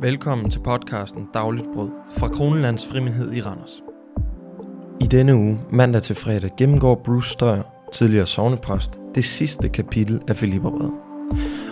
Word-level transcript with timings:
Velkommen 0.00 0.50
til 0.50 0.60
podcasten 0.60 1.28
Dagligt 1.34 1.66
Brød 1.74 1.90
fra 2.18 2.28
Kronelands 2.28 2.86
Frimindhed 2.86 3.32
i 3.32 3.40
Randers. 3.40 3.82
I 5.00 5.04
denne 5.04 5.36
uge, 5.36 5.58
mandag 5.70 6.02
til 6.02 6.16
fredag, 6.16 6.50
gennemgår 6.58 6.94
Bruce 7.04 7.30
Støjer, 7.30 7.62
tidligere 7.92 8.26
sovnepræst, 8.26 8.98
det 9.14 9.24
sidste 9.24 9.68
kapitel 9.68 10.20
af 10.28 10.36
Filipperbrevet. 10.36 10.92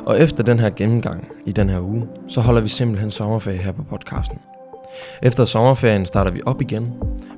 Og 0.07 0.21
efter 0.21 0.43
den 0.43 0.59
her 0.59 0.71
gennemgang 0.71 1.29
i 1.47 1.53
den 1.53 1.69
her 1.69 1.81
uge, 1.81 2.09
så 2.29 2.41
holder 2.41 2.61
vi 2.61 2.69
simpelthen 2.69 3.11
sommerferie 3.11 3.59
her 3.59 3.73
på 3.73 3.83
podcasten. 3.83 4.39
Efter 5.23 5.45
sommerferien 5.45 6.07
starter 6.07 6.31
vi 6.31 6.41
op 6.47 6.61
igen, 6.61 6.93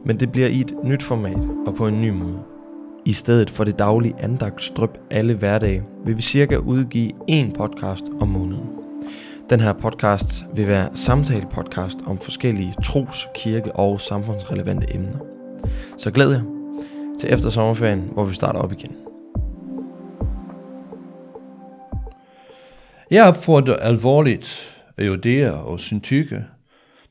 men 0.04 0.20
det 0.20 0.32
bliver 0.32 0.48
i 0.48 0.60
et 0.60 0.74
nyt 0.84 1.02
format 1.02 1.48
og 1.66 1.74
på 1.74 1.86
en 1.86 2.00
ny 2.00 2.10
måde. 2.10 2.38
I 3.04 3.12
stedet 3.12 3.50
for 3.50 3.64
det 3.64 3.78
daglige 3.78 4.14
andagtstrøb 4.18 4.90
alle 5.10 5.34
hverdage, 5.34 5.82
vil 6.04 6.16
vi 6.16 6.22
cirka 6.22 6.56
udgive 6.56 7.12
én 7.30 7.52
podcast 7.52 8.04
om 8.20 8.28
måneden. 8.28 8.75
Den 9.50 9.60
her 9.60 9.72
podcast 9.72 10.44
vil 10.54 10.66
være 10.66 10.88
samtale-podcast 10.94 11.98
om 12.06 12.18
forskellige 12.18 12.74
tros-, 12.82 13.28
kirke- 13.34 13.72
og 13.72 14.00
samfundsrelevante 14.00 14.94
emner. 14.94 15.18
Så 15.98 16.10
glæd 16.10 16.30
jer 16.30 16.42
til 17.20 17.32
efter 17.32 17.50
sommerferien, 17.50 18.00
hvor 18.12 18.24
vi 18.24 18.34
starter 18.34 18.60
op 18.60 18.72
igen. 18.72 18.96
Jeg 23.10 23.28
opfordrer 23.28 23.76
alvorligt 23.76 24.76
Judæer 24.98 25.50
og 25.50 25.80
Syntyke 25.80 26.44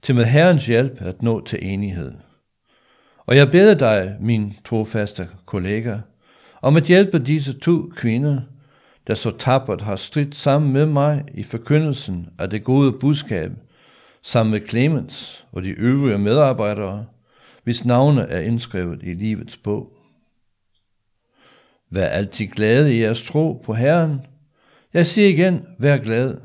til 0.02 0.16
med 0.16 0.26
Herrens 0.26 0.66
hjælp 0.66 1.02
at 1.02 1.22
nå 1.22 1.46
til 1.46 1.60
enighed. 1.62 2.12
Og 3.18 3.36
jeg 3.36 3.52
beder 3.52 3.74
dig, 3.74 4.16
min 4.20 4.54
trofaste 4.66 5.28
kollega, 5.46 5.98
om 6.62 6.76
at 6.76 6.84
hjælpe 6.84 7.20
disse 7.20 7.60
to 7.60 7.92
kvinder, 7.96 8.42
der 9.08 9.14
så 9.14 9.32
tappert 9.38 9.82
har 9.82 9.96
stridt 9.96 10.36
sammen 10.36 10.74
med 10.74 10.86
mig 10.86 11.24
i 11.34 11.44
forkyndelsen 11.44 12.30
af 12.40 12.50
det 12.50 12.64
gode 12.64 12.92
budskab, 12.92 13.52
sammen 14.22 14.52
med 14.52 14.68
Clemens 14.68 15.46
og 15.52 15.64
de 15.64 15.70
øvrige 15.70 16.18
medarbejdere, 16.18 17.06
hvis 17.64 17.86
navne 17.86 18.22
er 18.22 18.40
indskrevet 18.40 19.04
i 19.04 19.14
livets 19.14 19.58
bog. 19.58 19.92
Vær 21.90 22.06
altid 22.06 22.48
glade 22.48 22.96
i 22.96 23.02
jeres 23.02 23.24
tro 23.24 23.62
på 23.66 23.74
Herren. 23.74 24.22
Jeg 24.94 25.06
siger 25.06 25.28
igen, 25.28 25.66
vær 25.78 25.98
glad. 25.98 26.38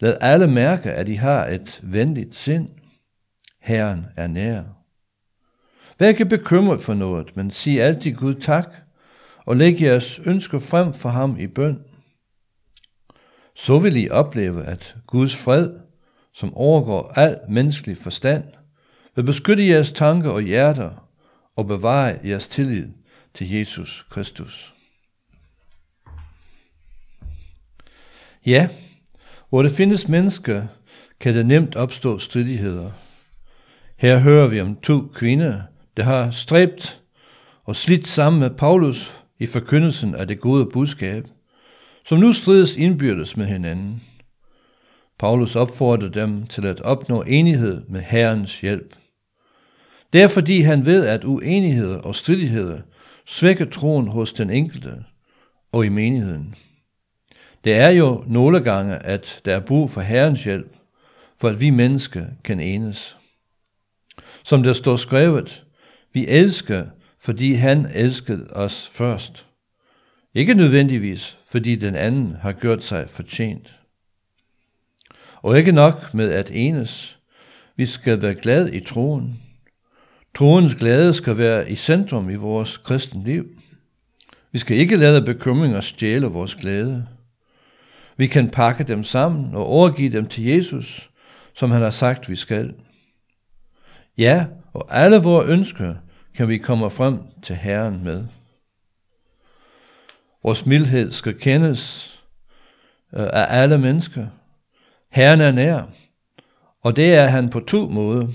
Lad 0.00 0.16
alle 0.20 0.46
mærke, 0.46 0.92
at 0.92 1.08
I 1.08 1.14
har 1.14 1.46
et 1.46 1.80
venligt 1.82 2.34
sind. 2.34 2.68
Herren 3.60 4.06
er 4.16 4.26
nær. 4.26 4.62
Vær 5.98 6.08
ikke 6.08 6.24
bekymret 6.24 6.80
for 6.80 6.94
noget, 6.94 7.36
men 7.36 7.50
sig 7.50 7.82
altid 7.82 8.14
Gud 8.14 8.34
tak, 8.34 8.74
og 9.44 9.56
læg 9.56 9.82
jeres 9.82 10.20
ønsker 10.26 10.58
frem 10.58 10.94
for 10.94 11.08
ham 11.08 11.36
i 11.40 11.46
bøn. 11.46 11.80
Så 13.54 13.78
vil 13.78 13.96
I 13.96 14.08
opleve, 14.08 14.64
at 14.64 14.96
Guds 15.06 15.36
fred, 15.36 15.70
som 16.34 16.54
overgår 16.54 17.12
al 17.16 17.38
menneskelig 17.48 17.96
forstand, 17.96 18.44
vil 19.16 19.22
beskytte 19.22 19.66
jeres 19.66 19.92
tanker 19.92 20.30
og 20.30 20.42
hjerter 20.42 21.08
og 21.56 21.66
bevare 21.66 22.18
jeres 22.24 22.48
tillid 22.48 22.88
til 23.34 23.50
Jesus 23.50 24.06
Kristus. 24.10 24.74
Ja, 28.46 28.68
hvor 29.48 29.62
det 29.62 29.72
findes 29.72 30.08
mennesker, 30.08 30.66
kan 31.20 31.34
det 31.34 31.46
nemt 31.46 31.76
opstå 31.76 32.18
stridigheder. 32.18 32.90
Her 33.96 34.18
hører 34.18 34.46
vi 34.46 34.60
om 34.60 34.76
to 34.76 35.08
kvinder, 35.14 35.62
der 35.96 36.02
har 36.02 36.30
stræbt 36.30 37.00
og 37.64 37.76
slidt 37.76 38.06
sammen 38.06 38.40
med 38.40 38.50
Paulus 38.50 39.23
i 39.38 39.46
forkyndelsen 39.46 40.14
af 40.14 40.28
det 40.28 40.40
gode 40.40 40.66
budskab, 40.66 41.26
som 42.06 42.18
nu 42.18 42.32
strides 42.32 42.76
indbyrdes 42.76 43.36
med 43.36 43.46
hinanden. 43.46 44.02
Paulus 45.18 45.56
opfordrer 45.56 46.08
dem 46.08 46.46
til 46.46 46.66
at 46.66 46.80
opnå 46.80 47.22
enighed 47.22 47.82
med 47.88 48.00
Herrens 48.00 48.60
hjælp. 48.60 48.94
Det 50.12 50.22
er 50.22 50.28
fordi 50.28 50.60
han 50.60 50.86
ved, 50.86 51.06
at 51.06 51.24
uenigheder 51.24 51.98
og 51.98 52.14
stridigheder 52.14 52.80
svækker 53.26 53.64
troen 53.64 54.08
hos 54.08 54.32
den 54.32 54.50
enkelte 54.50 55.04
og 55.72 55.86
i 55.86 55.88
menigheden. 55.88 56.54
Det 57.64 57.74
er 57.74 57.88
jo 57.88 58.24
nogle 58.26 58.60
gange, 58.60 58.96
at 58.96 59.40
der 59.44 59.56
er 59.56 59.60
brug 59.60 59.90
for 59.90 60.00
Herrens 60.00 60.44
hjælp, 60.44 60.76
for 61.40 61.48
at 61.48 61.60
vi 61.60 61.70
mennesker 61.70 62.26
kan 62.44 62.60
enes. 62.60 63.16
Som 64.44 64.62
der 64.62 64.72
står 64.72 64.96
skrevet, 64.96 65.64
vi 66.12 66.26
elsker, 66.26 66.86
fordi 67.24 67.52
han 67.52 67.86
elskede 67.94 68.46
os 68.50 68.88
først. 68.92 69.46
Ikke 70.34 70.54
nødvendigvis, 70.54 71.38
fordi 71.46 71.74
den 71.74 71.94
anden 71.94 72.34
har 72.34 72.52
gjort 72.52 72.84
sig 72.84 73.10
fortjent. 73.10 73.74
Og 75.42 75.58
ikke 75.58 75.72
nok 75.72 76.14
med 76.14 76.30
at 76.30 76.50
enes, 76.54 77.18
vi 77.76 77.86
skal 77.86 78.22
være 78.22 78.34
glade 78.34 78.74
i 78.74 78.80
troen. 78.80 79.42
Troens 80.34 80.74
glæde 80.74 81.12
skal 81.12 81.38
være 81.38 81.70
i 81.70 81.76
centrum 81.76 82.30
i 82.30 82.34
vores 82.34 82.76
kristen 82.76 83.22
liv. 83.22 83.46
Vi 84.52 84.58
skal 84.58 84.76
ikke 84.76 84.96
lade 84.96 85.22
bekymringer 85.22 85.80
stjæle 85.80 86.26
vores 86.26 86.54
glæde. 86.54 87.06
Vi 88.16 88.26
kan 88.26 88.50
pakke 88.50 88.84
dem 88.84 89.04
sammen 89.04 89.54
og 89.54 89.66
overgive 89.66 90.12
dem 90.12 90.26
til 90.26 90.44
Jesus, 90.44 91.10
som 91.54 91.70
han 91.70 91.82
har 91.82 91.90
sagt, 91.90 92.28
vi 92.28 92.36
skal. 92.36 92.74
Ja, 94.18 94.46
og 94.72 94.86
alle 94.90 95.16
vores 95.16 95.48
ønsker 95.48 95.94
kan 96.34 96.48
vi 96.48 96.58
komme 96.58 96.90
frem 96.90 97.20
til 97.42 97.56
Herren 97.56 98.04
med. 98.04 98.24
Vores 100.42 100.66
mildhed 100.66 101.12
skal 101.12 101.38
kendes 101.38 102.12
øh, 103.14 103.26
af 103.32 103.62
alle 103.62 103.78
mennesker. 103.78 104.26
Herren 105.12 105.40
er 105.40 105.52
nær, 105.52 105.82
og 106.82 106.96
det 106.96 107.14
er 107.14 107.26
han 107.26 107.50
på 107.50 107.60
to 107.60 107.88
måder. 107.88 108.28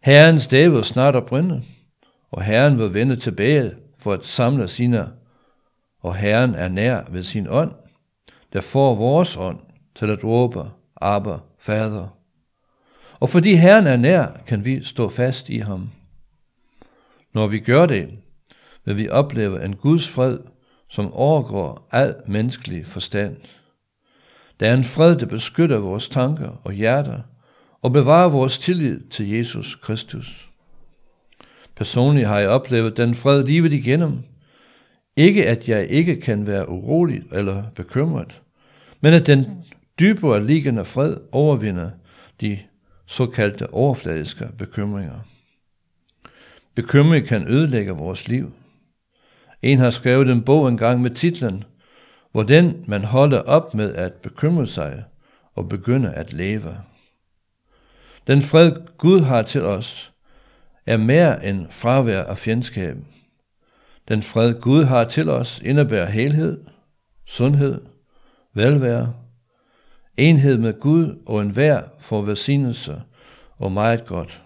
Herrens 0.00 0.46
dag 0.46 0.72
vil 0.72 0.84
snart 0.84 1.16
oprinde, 1.16 1.62
og 2.30 2.42
Herren 2.42 2.78
vil 2.78 2.94
vende 2.94 3.16
tilbage 3.16 3.74
for 3.98 4.12
at 4.12 4.26
samle 4.26 4.68
sine, 4.68 5.08
og 6.00 6.16
Herren 6.16 6.54
er 6.54 6.68
nær 6.68 7.02
ved 7.10 7.22
sin 7.22 7.46
ånd, 7.48 7.72
der 8.52 8.60
får 8.60 8.94
vores 8.94 9.36
ånd 9.36 9.58
til 9.94 10.10
at 10.10 10.24
råbe, 10.24 10.64
Abba, 11.00 11.38
Fader. 11.58 12.08
Og 13.20 13.28
fordi 13.28 13.54
Herren 13.54 13.86
er 13.86 13.96
nær, 13.96 14.26
kan 14.46 14.64
vi 14.64 14.82
stå 14.82 15.08
fast 15.08 15.48
i 15.48 15.58
ham. 15.58 15.90
Når 17.34 17.46
vi 17.46 17.58
gør 17.58 17.86
det, 17.86 18.08
vil 18.84 18.96
vi 18.96 19.08
opleve 19.08 19.64
en 19.64 19.76
Guds 19.76 20.08
fred, 20.08 20.38
som 20.88 21.12
overgår 21.12 21.88
al 21.90 22.14
menneskelig 22.26 22.86
forstand. 22.86 23.36
Der 24.60 24.70
er 24.70 24.74
en 24.74 24.84
fred, 24.84 25.16
der 25.16 25.26
beskytter 25.26 25.78
vores 25.78 26.08
tanker 26.08 26.60
og 26.64 26.72
hjerter 26.72 27.20
og 27.82 27.92
bevarer 27.92 28.28
vores 28.28 28.58
tillid 28.58 29.00
til 29.10 29.28
Jesus 29.30 29.74
Kristus. 29.74 30.50
Personligt 31.76 32.26
har 32.26 32.38
jeg 32.38 32.48
oplevet 32.48 32.96
den 32.96 33.14
fred 33.14 33.42
livet 33.42 33.72
igennem. 33.72 34.18
Ikke 35.16 35.46
at 35.46 35.68
jeg 35.68 35.86
ikke 35.88 36.20
kan 36.20 36.46
være 36.46 36.68
urolig 36.68 37.22
eller 37.32 37.64
bekymret, 37.74 38.42
men 39.00 39.14
at 39.14 39.26
den 39.26 39.46
dybere 40.00 40.44
liggende 40.44 40.84
fred 40.84 41.16
overvinder 41.32 41.90
de 42.40 42.58
såkaldte 43.06 43.74
overfladiske 43.74 44.48
bekymringer. 44.58 45.20
Bekymring 46.74 47.26
kan 47.26 47.48
ødelægge 47.48 47.92
vores 47.92 48.28
liv. 48.28 48.52
En 49.62 49.78
har 49.78 49.90
skrevet 49.90 50.30
en 50.30 50.44
bog 50.44 50.68
engang 50.68 51.00
med 51.00 51.10
titlen, 51.10 51.64
Hvordan 52.32 52.84
man 52.86 53.04
holder 53.04 53.40
op 53.40 53.74
med 53.74 53.94
at 53.94 54.12
bekymre 54.14 54.66
sig 54.66 55.04
og 55.54 55.68
begynde 55.68 56.12
at 56.12 56.32
leve. 56.32 56.76
Den 58.26 58.42
fred 58.42 58.72
Gud 58.98 59.20
har 59.20 59.42
til 59.42 59.62
os, 59.62 60.12
er 60.86 60.96
mere 60.96 61.46
end 61.46 61.66
fravær 61.70 62.22
af 62.22 62.38
fjendskab. 62.38 62.96
Den 64.08 64.22
fred 64.22 64.60
Gud 64.60 64.84
har 64.84 65.04
til 65.04 65.28
os 65.28 65.60
indebærer 65.64 66.10
helhed, 66.10 66.64
sundhed, 67.26 67.82
velvære, 68.54 69.14
enhed 70.16 70.58
med 70.58 70.80
Gud 70.80 71.22
og 71.26 71.42
en 71.42 71.56
for 71.98 72.22
velsignelse 72.22 73.02
og 73.58 73.72
meget 73.72 74.06
godt. 74.06 74.42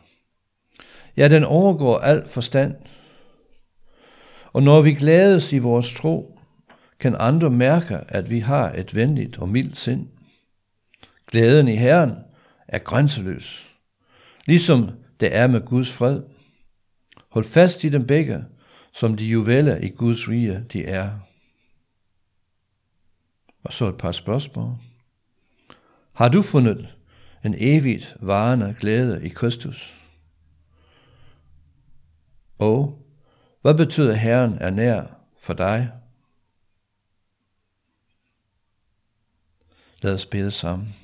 Ja, 1.17 1.29
den 1.29 1.45
overgår 1.45 1.99
al 1.99 2.29
forstand. 2.29 2.75
Og 4.53 4.63
når 4.63 4.83
vi 4.83 4.95
glædes 4.95 5.53
i 5.53 5.59
vores 5.59 5.95
tro, 5.95 6.39
kan 7.01 7.17
andre 7.19 7.51
mærke, 7.51 7.97
at 8.09 8.31
vi 8.31 8.39
har 8.39 8.73
et 8.73 8.95
venligt 8.95 9.39
og 9.39 9.49
mildt 9.49 9.79
sind. 9.79 10.09
Glæden 11.27 11.69
i 11.69 11.77
Herren 11.77 12.15
er 12.69 12.79
grænseløs, 12.79 13.71
ligesom 14.47 14.91
det 15.21 15.37
er 15.37 15.47
med 15.47 15.61
Guds 15.61 15.93
fred. 15.93 16.23
Hold 17.29 17.45
fast 17.45 17.85
i 17.85 17.89
dem 17.89 18.07
begge, 18.07 18.45
som 18.93 19.17
de 19.17 19.27
juveler 19.27 19.77
i 19.77 19.89
Guds 19.89 20.29
rige 20.29 20.65
de 20.73 20.85
er. 20.85 21.11
Og 23.65 23.73
så 23.73 23.87
et 23.87 23.97
par 23.97 24.13
spørgsmål. 24.13 24.75
Har 26.13 26.29
du 26.29 26.43
fundet 26.43 26.89
en 27.45 27.55
evigt 27.59 28.17
varende 28.21 28.77
glæde 28.81 29.25
i 29.25 29.29
Kristus? 29.29 30.04
Og 32.59 33.07
hvad 33.63 33.75
betyder 33.75 34.13
Herren 34.13 34.59
er 34.61 34.71
nær 34.71 35.05
for 35.39 35.55
dig? 35.55 35.91
Lad 40.03 40.15
os 40.15 40.27
bede 40.27 40.51
sammen. 40.51 40.95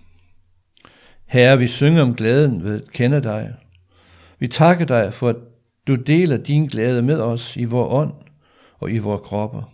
Herre, 1.26 1.58
vi 1.58 1.66
synger 1.66 2.02
om 2.02 2.14
glæden 2.14 2.64
ved 2.64 2.82
at 2.82 2.90
kende 2.90 3.22
dig. 3.22 3.54
Vi 4.38 4.48
takker 4.48 4.84
dig 4.86 5.14
for, 5.14 5.28
at 5.28 5.36
du 5.86 5.94
deler 5.94 6.36
din 6.36 6.66
glæde 6.66 7.02
med 7.02 7.20
os 7.20 7.56
i 7.56 7.64
vor 7.64 7.88
ånd 7.88 8.14
og 8.78 8.90
i 8.90 8.98
vores 8.98 9.22
kropper. 9.24 9.72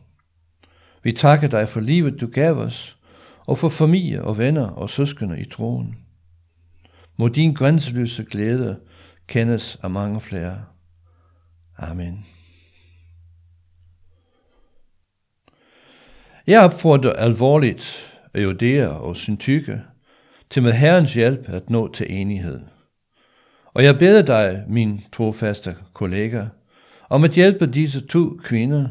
Vi 1.03 1.13
takker 1.13 1.49
dig 1.49 1.69
for 1.69 1.81
livet, 1.81 2.21
du 2.21 2.27
gav 2.27 2.57
os, 2.57 2.99
og 3.47 3.59
for 3.59 3.69
familie 3.69 4.25
og 4.25 4.39
venner 4.39 4.69
og 4.69 4.91
søskende 4.91 5.41
i 5.41 5.45
troen. 5.45 5.97
Må 7.17 7.29
din 7.29 7.55
grænseløse 7.55 8.25
glæde 8.25 8.81
kendes 9.27 9.79
af 9.83 9.91
mange 9.91 10.21
flere. 10.21 10.65
Amen. 11.79 12.27
Jeg 16.47 16.65
opfordrer 16.65 17.13
alvorligt 17.13 18.15
Judæer 18.35 18.89
og 18.89 19.17
Syntyke 19.17 19.83
til 20.51 20.63
med 20.63 20.73
Herrens 20.73 21.15
hjælp 21.15 21.49
at 21.49 21.71
nå 21.71 21.93
til 21.93 22.07
enighed. 22.13 22.61
Og 23.75 23.85
jeg 23.85 23.99
beder 23.99 24.23
dig, 24.23 24.65
min 24.69 25.05
trofaste 25.13 25.77
kollega, 25.93 26.47
om 27.09 27.25
at 27.25 27.31
hjælpe 27.31 27.67
disse 27.67 28.07
to 28.07 28.41
kvinder, 28.45 28.89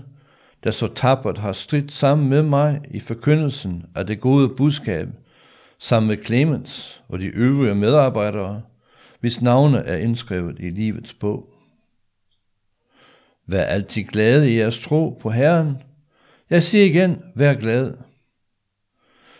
der 0.64 0.72
så 0.72 0.88
tappert 0.88 1.38
har 1.38 1.54
stridt 1.54 1.92
sammen 1.92 2.30
med 2.30 2.44
mig 2.44 2.82
i 2.92 3.00
forkyndelsen 3.00 3.86
af 3.96 4.08
det 4.08 4.22
gode 4.22 4.50
budskab, 4.50 5.08
sammen 5.80 6.08
med 6.08 6.26
Clemens 6.26 7.04
og 7.10 7.20
de 7.20 7.26
øvrige 7.26 7.76
medarbejdere, 7.76 8.62
hvis 9.20 9.42
navne 9.42 9.78
er 9.78 9.98
indskrevet 9.98 10.58
i 10.60 10.70
livets 10.70 11.14
bog. 11.14 11.55
Vær 13.48 13.64
altid 13.64 14.04
glade 14.04 14.52
i 14.52 14.58
jeres 14.58 14.80
tro 14.80 15.18
på 15.22 15.30
Herren. 15.30 15.78
Jeg 16.50 16.64
siger 16.64 16.86
igen, 16.86 17.22
vær 17.36 17.54
glad. 17.54 17.94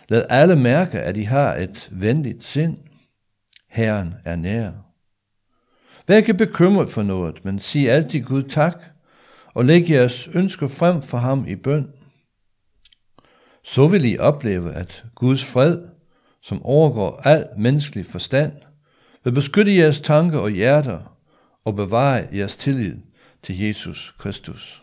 Lad 0.08 0.26
alle 0.30 0.56
mærke, 0.56 1.00
at 1.00 1.16
I 1.16 1.22
har 1.22 1.54
et 1.54 1.88
venligt 1.92 2.44
sind. 2.44 2.78
Herren 3.68 4.14
er 4.24 4.36
nær. 4.36 4.70
Vær 6.08 6.16
ikke 6.16 6.34
bekymret 6.34 6.88
for 6.88 7.02
noget, 7.02 7.44
men 7.44 7.58
sig 7.58 7.90
altid 7.90 8.22
Gud 8.22 8.42
tak, 8.42 8.76
og 9.54 9.64
læg 9.64 9.90
jeres 9.90 10.28
ønsker 10.34 10.66
frem 10.66 11.02
for 11.02 11.18
ham 11.18 11.44
i 11.48 11.56
bøn. 11.56 11.90
Så 13.64 13.88
vil 13.88 14.04
I 14.04 14.18
opleve, 14.18 14.74
at 14.74 15.04
Guds 15.14 15.44
fred, 15.44 15.82
som 16.42 16.62
overgår 16.62 17.20
al 17.24 17.46
menneskelig 17.58 18.06
forstand, 18.06 18.52
vil 19.24 19.32
beskytte 19.32 19.76
jeres 19.76 20.00
tanker 20.00 20.38
og 20.38 20.50
hjerter 20.50 21.18
og 21.64 21.76
bevare 21.76 22.28
jeres 22.32 22.56
tillid 22.56 22.96
til 23.46 23.58
Jesus 23.58 24.14
Kristus. 24.18 24.82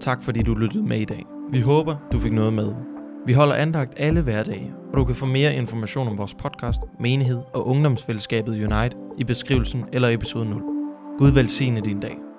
Tak 0.00 0.22
fordi 0.22 0.42
du 0.42 0.54
lyttede 0.54 0.82
med 0.82 1.00
i 1.00 1.04
dag. 1.04 1.24
Vi 1.50 1.60
håber, 1.60 1.96
du 2.12 2.18
fik 2.18 2.32
noget 2.32 2.52
med. 2.52 2.74
Vi 3.26 3.32
holder 3.32 3.54
andagt 3.54 3.94
alle 3.96 4.22
hverdage, 4.22 4.72
og 4.92 4.98
du 4.98 5.04
kan 5.04 5.14
få 5.14 5.26
mere 5.26 5.54
information 5.54 6.08
om 6.08 6.18
vores 6.18 6.34
podcast, 6.34 6.80
menighed 7.00 7.40
og 7.54 7.66
ungdomsfællesskabet 7.66 8.52
Unite 8.52 8.96
i 9.18 9.24
beskrivelsen 9.24 9.84
eller 9.92 10.08
episode 10.08 10.50
0. 10.50 10.62
Gud 11.18 11.32
velsigne 11.34 11.80
din 11.80 12.00
dag. 12.00 12.31